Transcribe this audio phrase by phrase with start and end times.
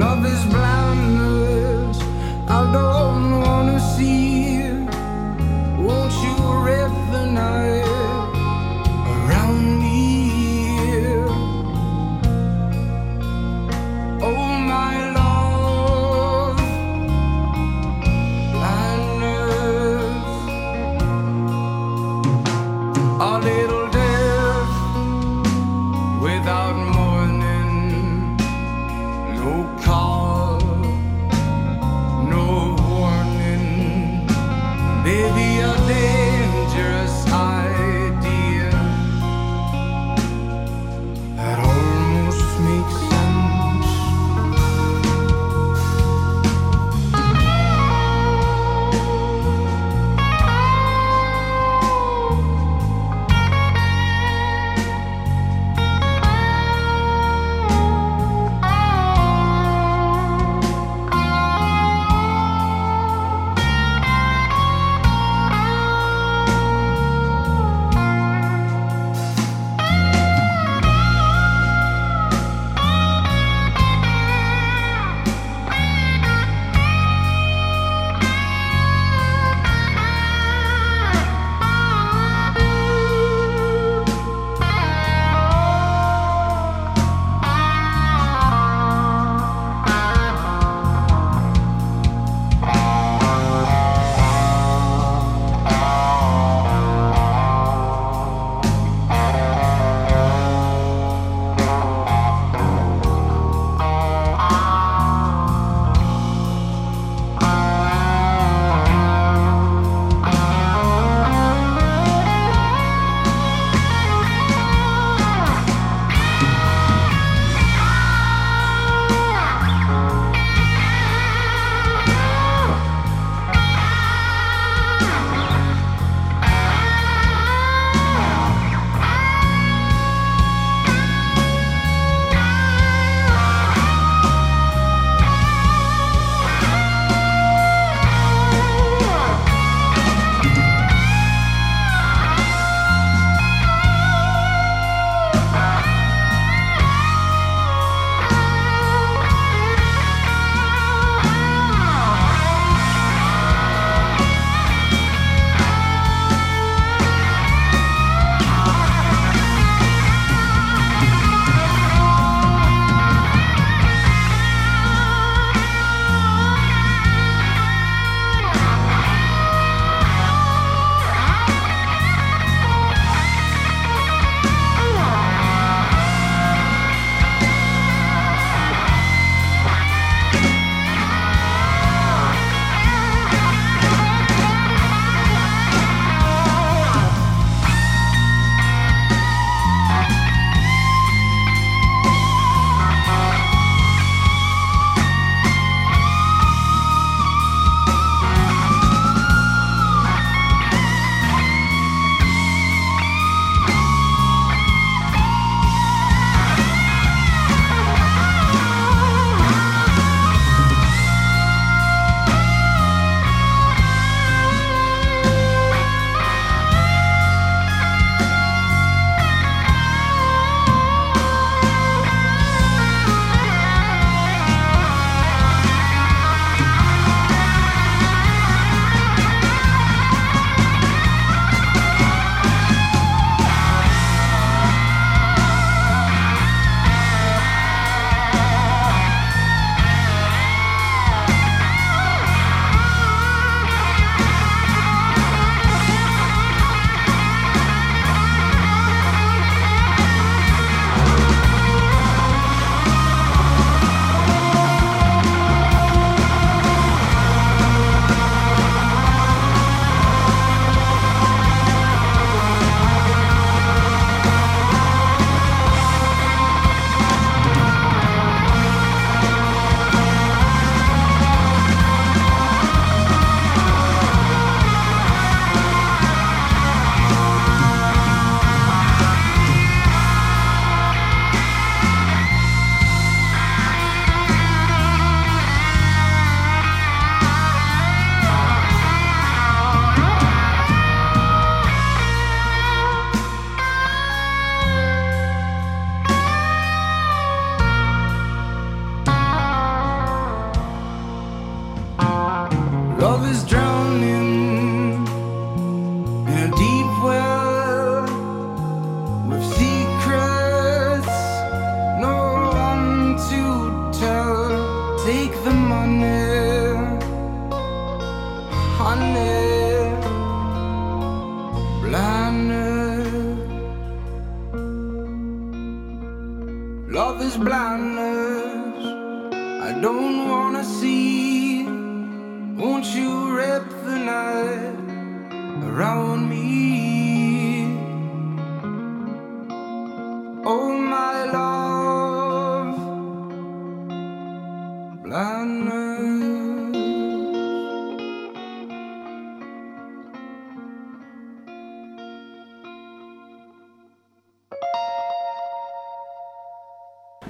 [0.00, 1.98] Love is blindness.
[2.48, 4.39] I don't wanna see.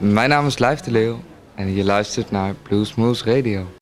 [0.01, 1.21] Mijn naam is Lijf de Leeuw
[1.55, 3.80] en je luistert naar Blues Smooth Radio.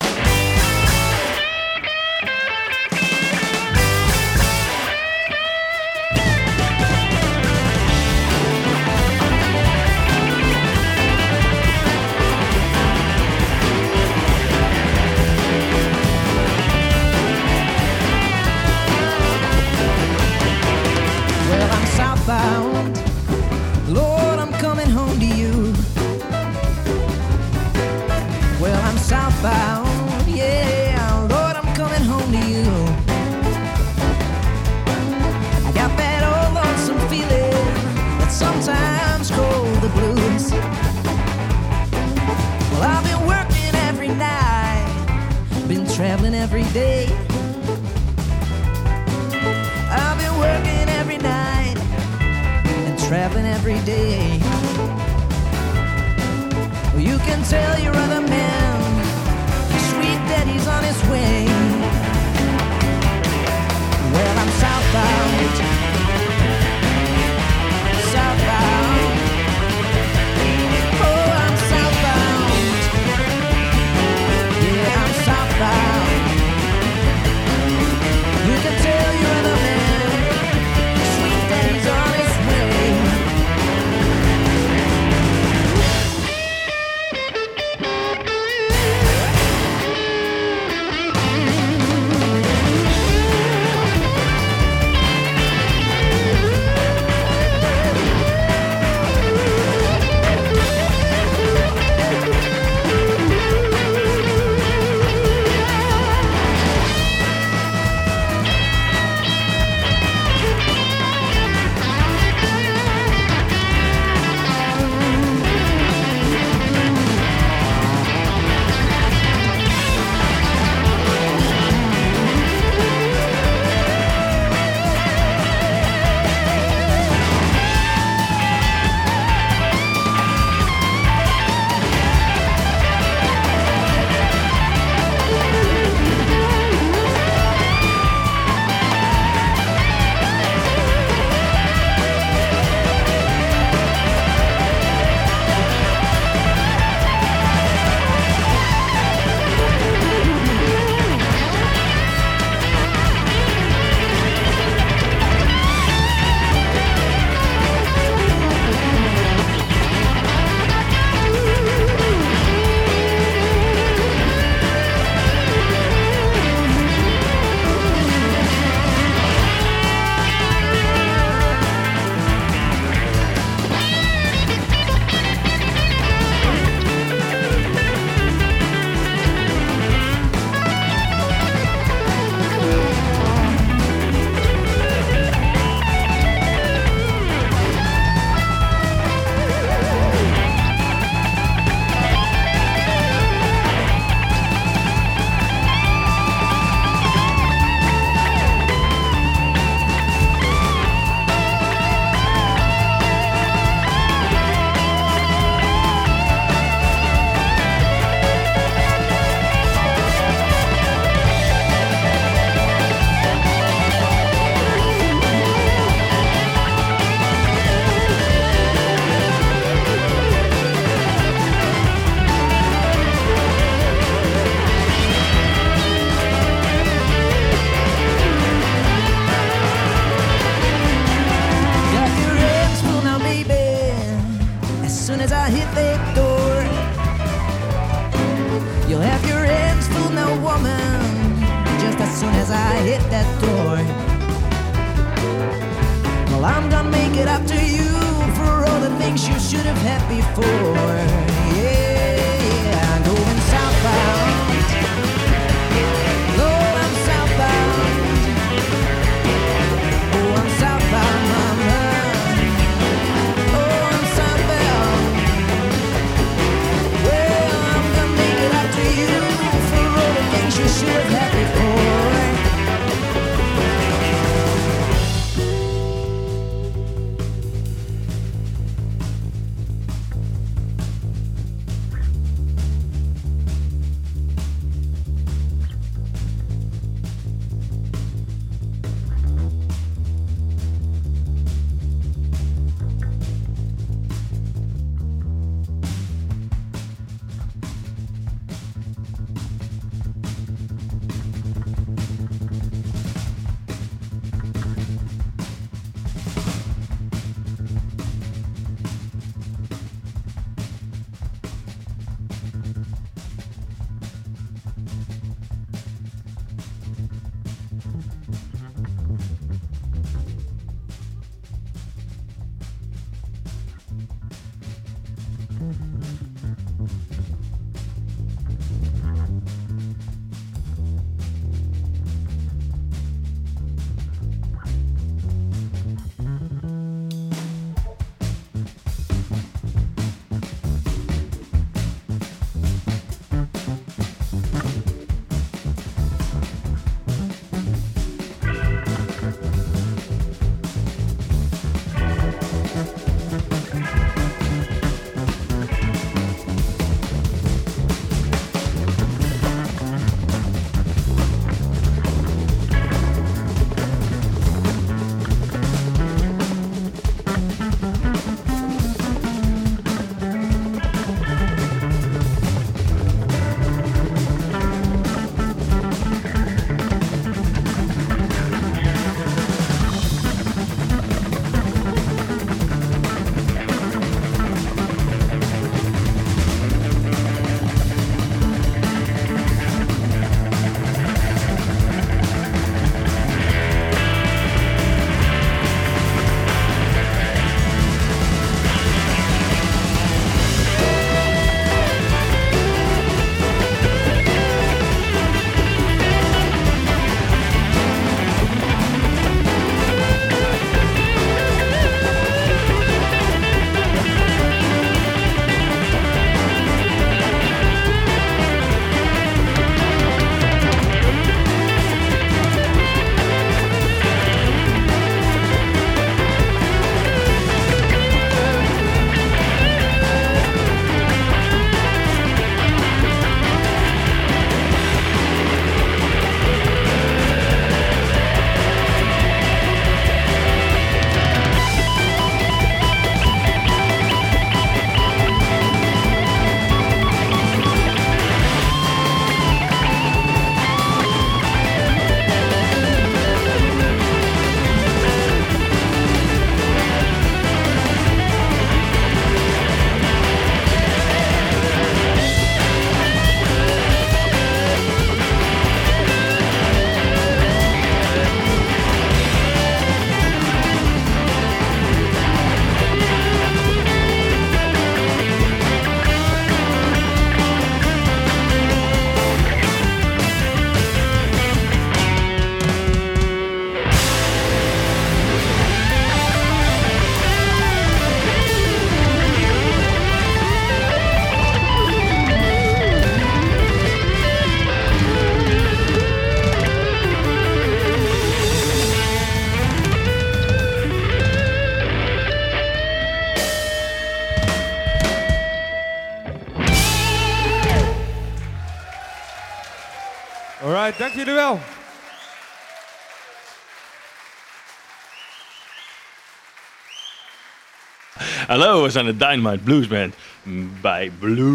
[518.58, 521.46] Hallo, we zijn de Dynamite Blues Band mm, bij Blues.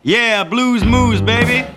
[0.00, 1.75] Yeah, blues moves, baby.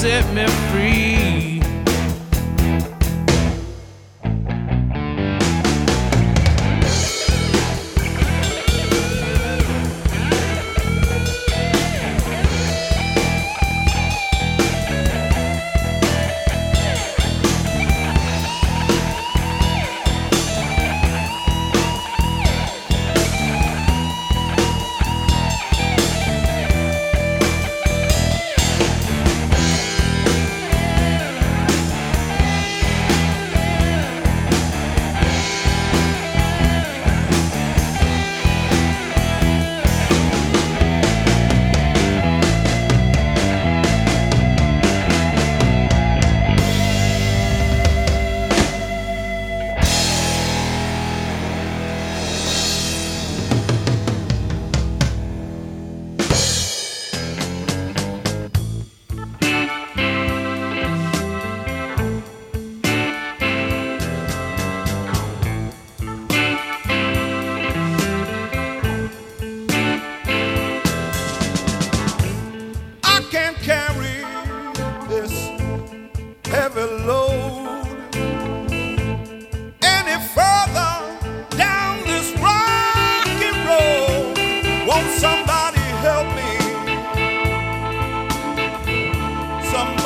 [0.00, 0.79] Set me free.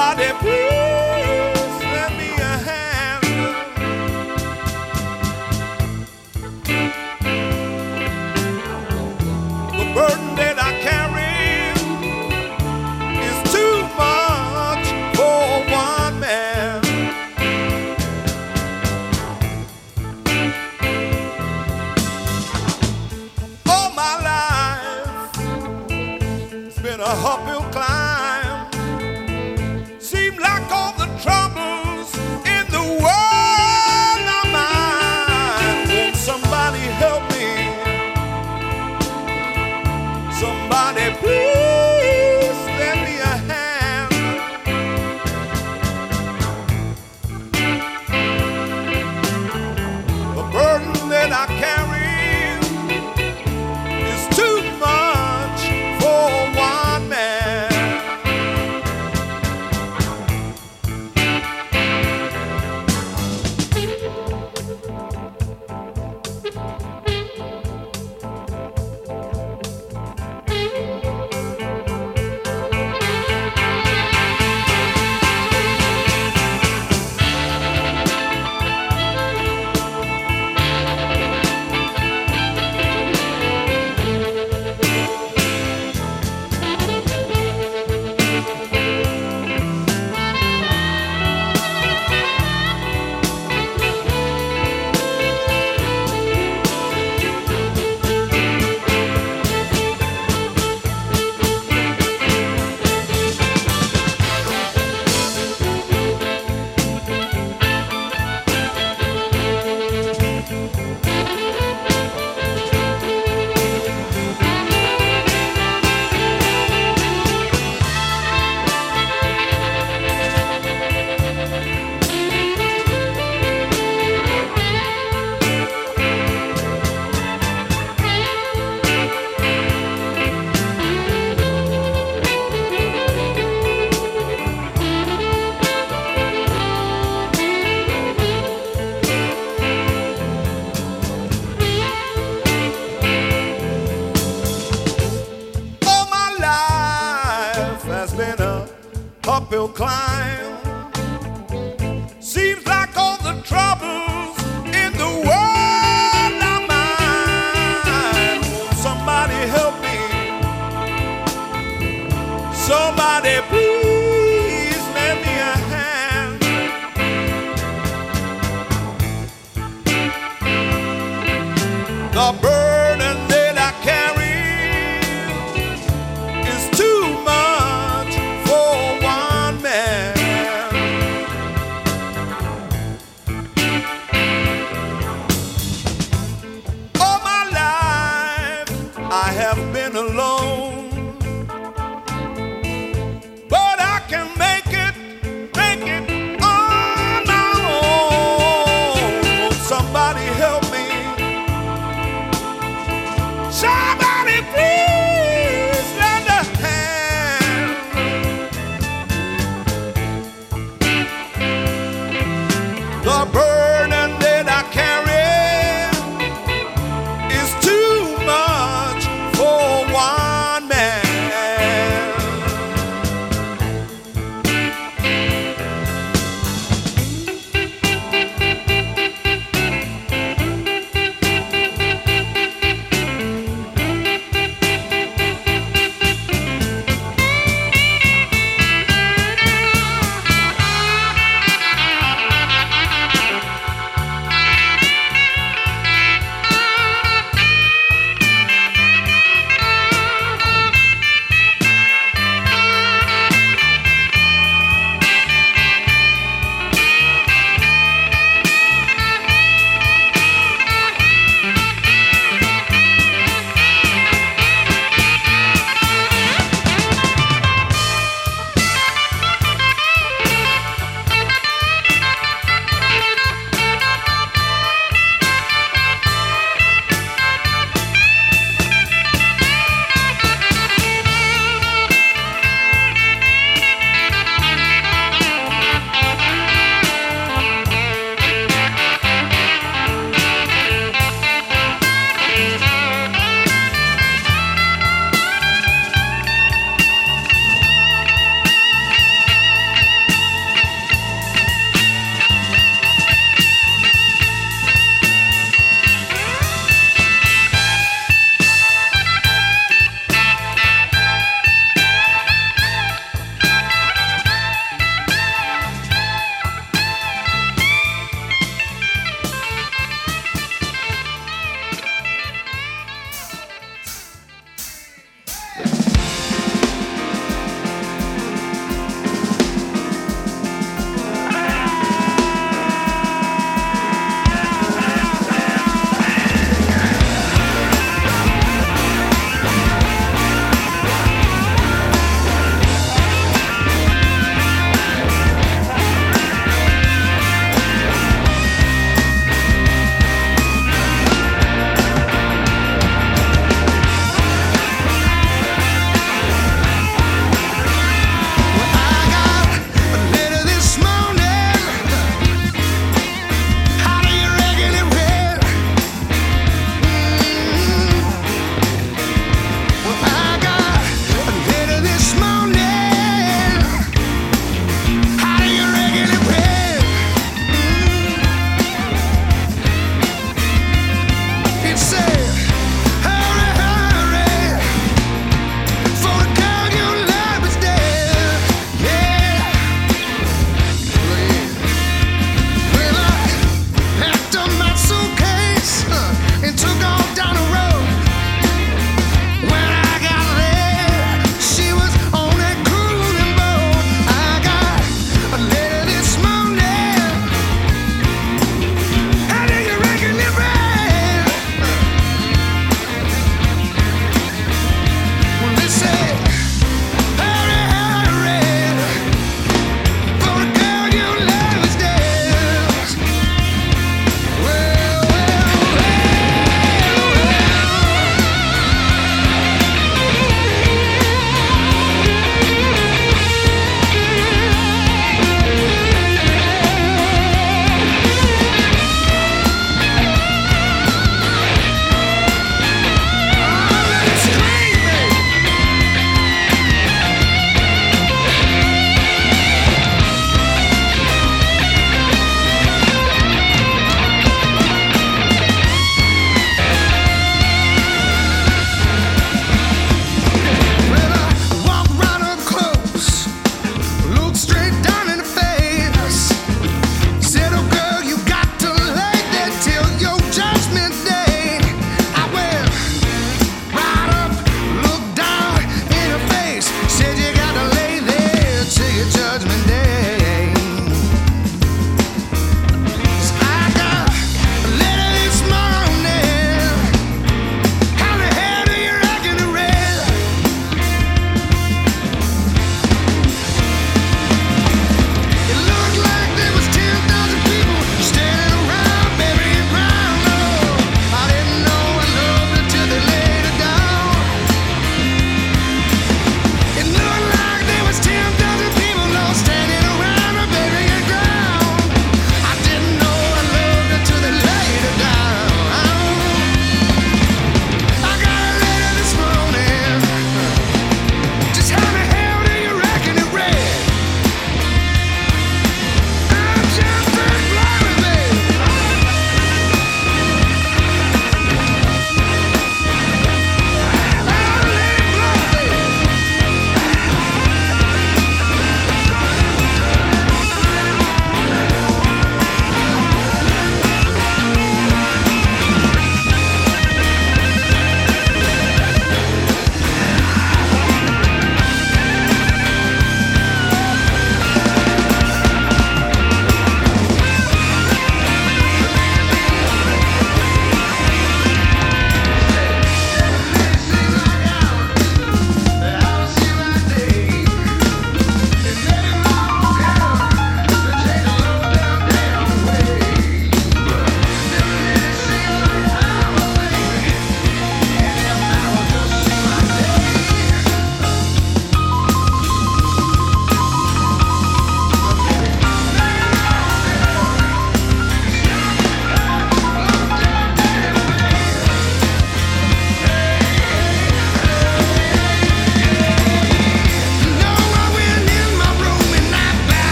[0.00, 0.32] body.
[0.40, 0.69] Please.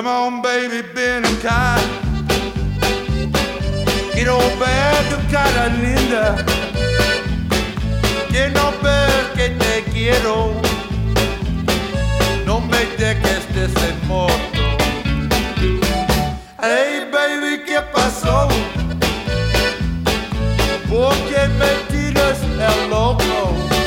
[0.00, 1.78] Come on, baby, Ben and Kai.
[4.14, 6.36] Que no ver tu cara linda.
[8.32, 10.54] Que no ver que te quiero.
[12.46, 14.62] No me dejes de ser morto.
[16.62, 18.48] Hey, baby, ¿qué pasó?
[20.88, 23.79] ¿Por qué me tiras el loco?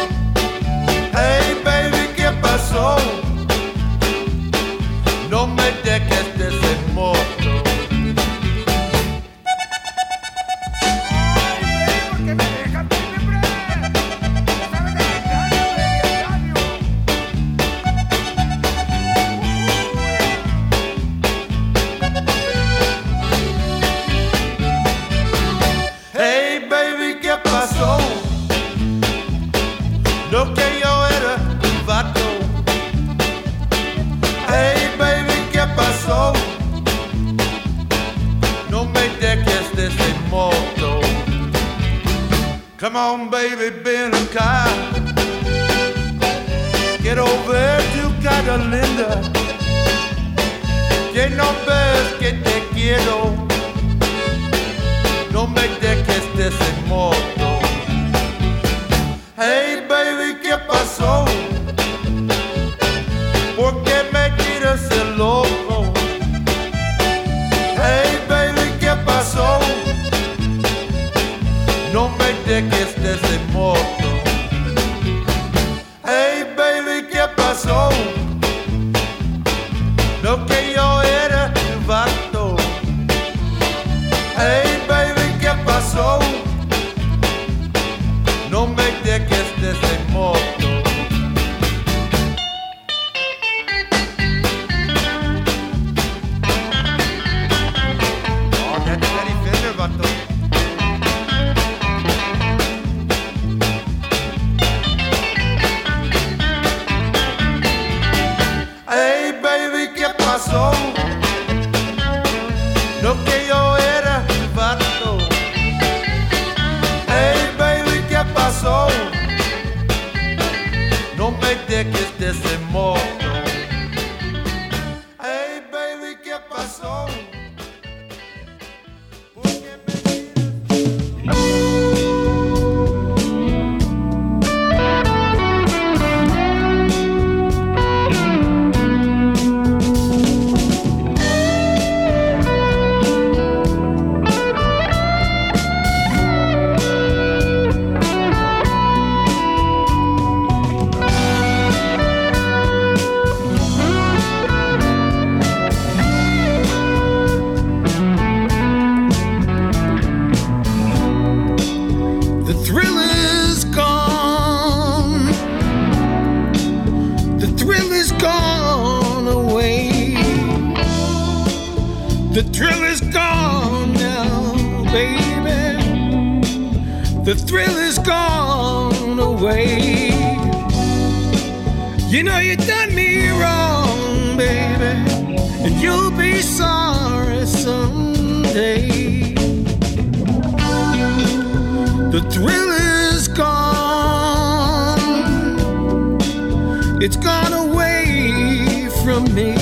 [197.06, 199.56] It's gone away from me.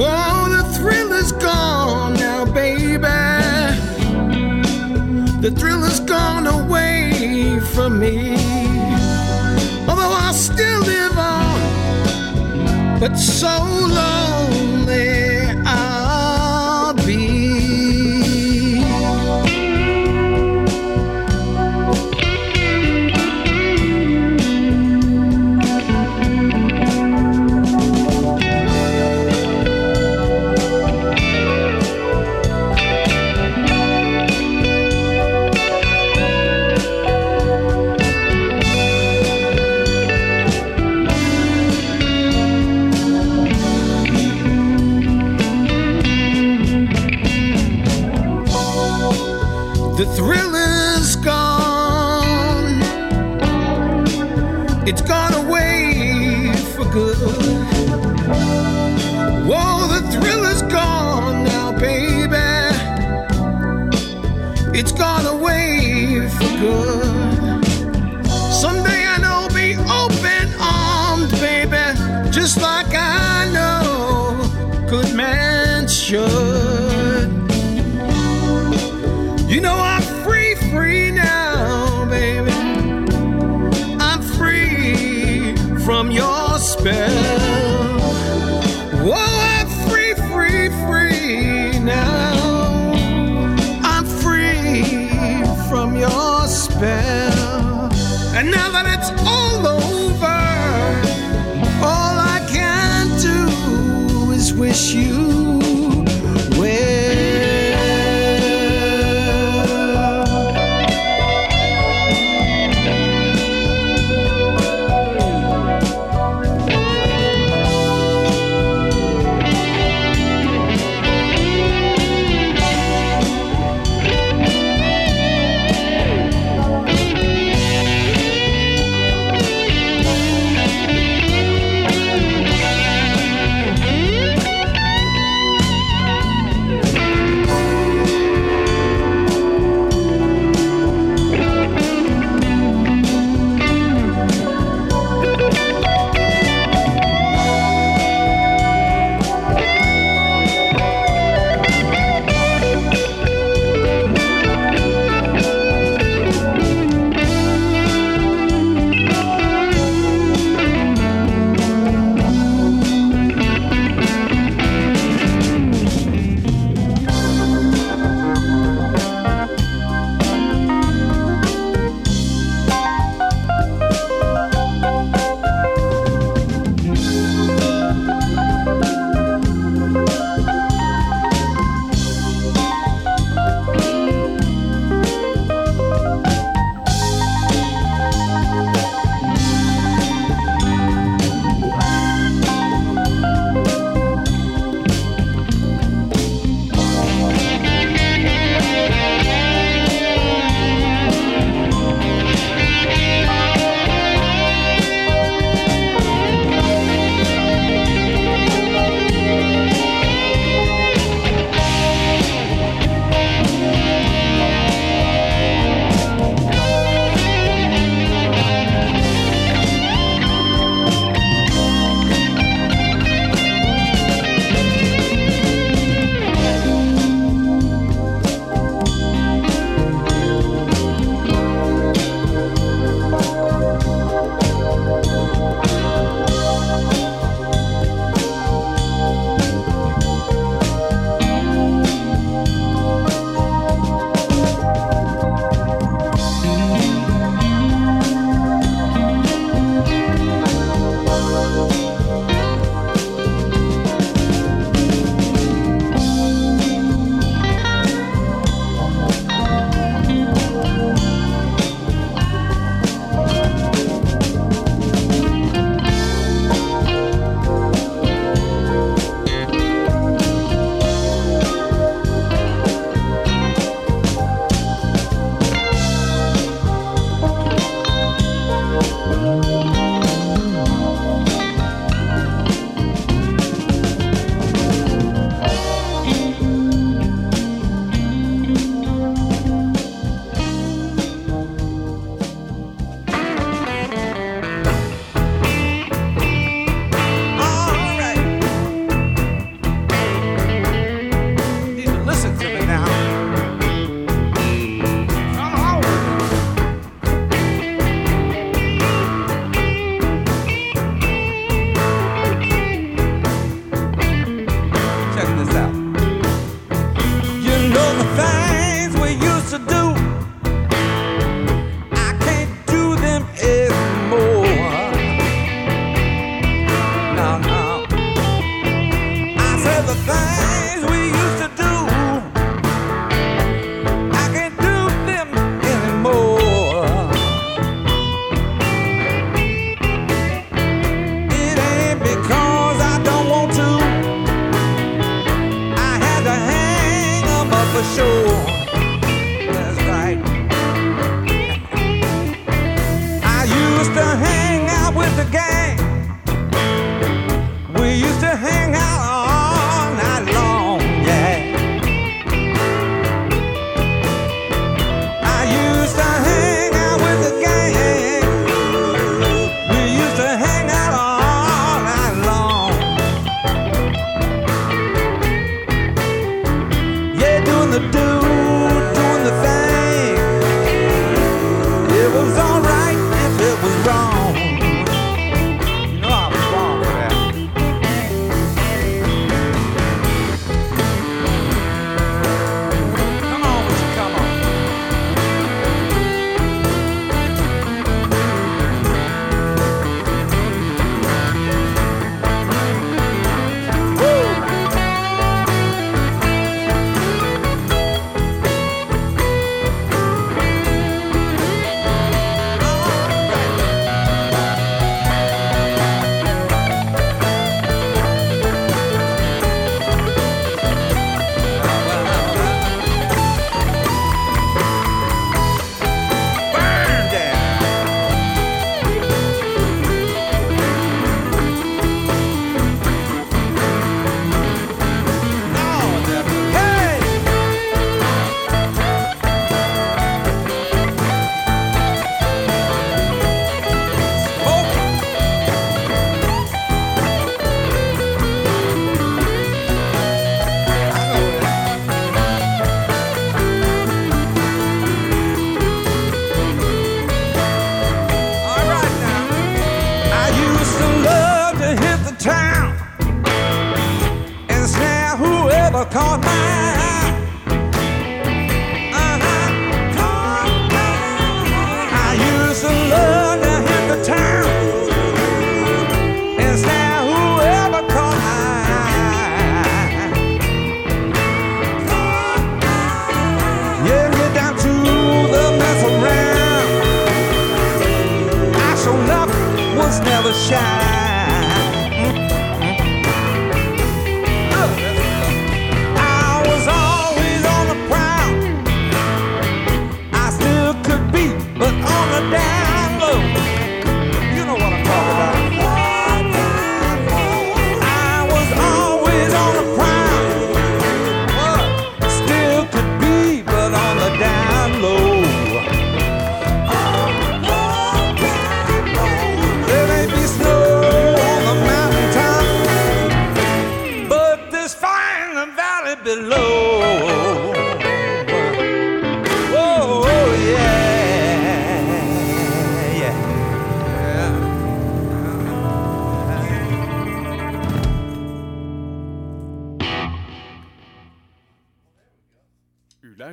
[0.00, 3.02] Oh, the thrill is gone now, baby.
[5.40, 8.36] The thrill is gone away from me.
[9.88, 13.48] Although I still live on, but so
[13.98, 15.17] lonely.
[66.58, 66.97] Good.